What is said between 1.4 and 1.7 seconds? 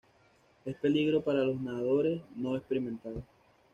los